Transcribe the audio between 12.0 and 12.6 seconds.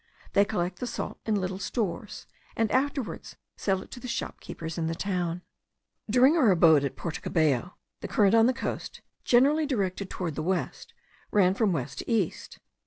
east.